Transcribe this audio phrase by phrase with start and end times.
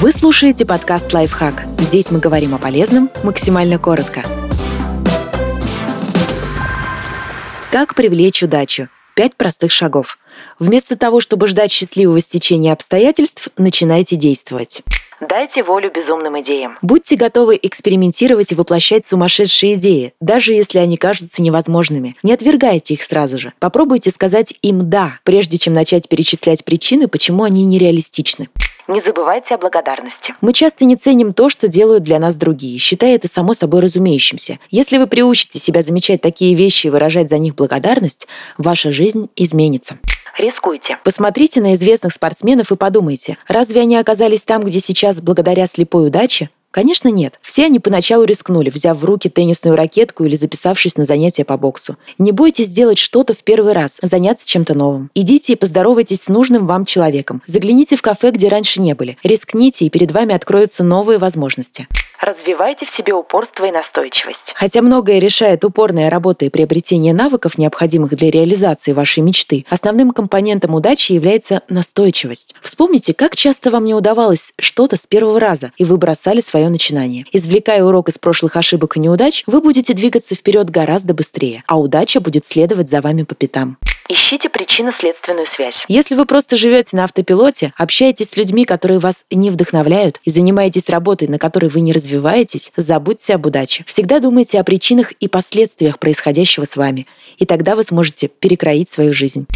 [0.00, 1.66] Вы слушаете подкаст «Лайфхак».
[1.78, 4.24] Здесь мы говорим о полезном максимально коротко.
[7.70, 8.88] Как привлечь удачу?
[9.14, 10.16] Пять простых шагов.
[10.58, 14.82] Вместо того, чтобы ждать счастливого стечения обстоятельств, начинайте действовать.
[15.20, 16.78] Дайте волю безумным идеям.
[16.80, 22.16] Будьте готовы экспериментировать и воплощать сумасшедшие идеи, даже если они кажутся невозможными.
[22.22, 23.52] Не отвергайте их сразу же.
[23.58, 28.48] Попробуйте сказать им «да», прежде чем начать перечислять причины, почему они нереалистичны.
[28.90, 30.34] Не забывайте о благодарности.
[30.40, 34.58] Мы часто не ценим то, что делают для нас другие, считая это само собой разумеющимся.
[34.68, 38.26] Если вы приучите себя замечать такие вещи и выражать за них благодарность,
[38.58, 39.98] ваша жизнь изменится.
[40.36, 40.98] Рискуйте.
[41.04, 46.50] Посмотрите на известных спортсменов и подумайте, разве они оказались там, где сейчас благодаря слепой удаче?
[46.70, 47.40] Конечно, нет.
[47.42, 51.96] Все они поначалу рискнули, взяв в руки теннисную ракетку или записавшись на занятия по боксу.
[52.18, 55.10] Не бойтесь сделать что-то в первый раз, заняться чем-то новым.
[55.14, 57.42] Идите и поздоровайтесь с нужным вам человеком.
[57.46, 59.18] Загляните в кафе, где раньше не были.
[59.24, 61.88] Рискните, и перед вами откроются новые возможности.
[62.20, 64.52] Развивайте в себе упорство и настойчивость.
[64.54, 70.74] Хотя многое решает упорная работа и приобретение навыков, необходимых для реализации вашей мечты, основным компонентом
[70.74, 72.54] удачи является настойчивость.
[72.60, 77.24] Вспомните, как часто вам не удавалось что-то с первого раза, и вы бросали свое начинание.
[77.32, 82.20] Извлекая урок из прошлых ошибок и неудач, вы будете двигаться вперед гораздо быстрее, а удача
[82.20, 83.78] будет следовать за вами по пятам.
[84.10, 85.84] Ищите причинно-следственную связь.
[85.86, 90.88] Если вы просто живете на автопилоте, общаетесь с людьми, которые вас не вдохновляют, и занимаетесь
[90.88, 93.84] работой, на которой вы не развиваетесь, забудьте об удаче.
[93.86, 97.06] Всегда думайте о причинах и последствиях происходящего с вами,
[97.38, 99.46] и тогда вы сможете перекроить свою жизнь.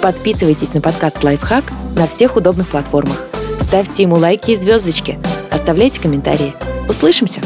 [0.00, 1.64] Подписывайтесь на подкаст «Лайфхак»
[1.96, 3.26] на всех удобных платформах.
[3.60, 5.18] Ставьте ему лайки и звездочки.
[5.50, 6.54] Оставляйте комментарии.
[6.88, 7.40] Услышимся!